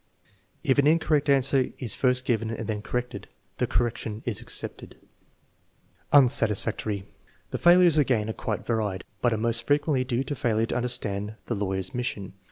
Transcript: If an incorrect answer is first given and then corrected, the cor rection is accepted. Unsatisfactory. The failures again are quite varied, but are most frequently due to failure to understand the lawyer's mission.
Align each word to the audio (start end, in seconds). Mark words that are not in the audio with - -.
If 0.63 0.79
an 0.79 0.87
incorrect 0.87 1.29
answer 1.29 1.67
is 1.77 1.93
first 1.93 2.25
given 2.25 2.49
and 2.49 2.65
then 2.67 2.81
corrected, 2.81 3.27
the 3.57 3.67
cor 3.67 3.87
rection 3.91 4.23
is 4.25 4.41
accepted. 4.41 4.95
Unsatisfactory. 6.11 7.05
The 7.51 7.59
failures 7.59 7.99
again 7.99 8.27
are 8.27 8.33
quite 8.33 8.65
varied, 8.65 9.03
but 9.21 9.31
are 9.31 9.37
most 9.37 9.67
frequently 9.67 10.03
due 10.03 10.23
to 10.23 10.33
failure 10.33 10.65
to 10.65 10.75
understand 10.75 11.35
the 11.45 11.53
lawyer's 11.53 11.93
mission. 11.93 12.33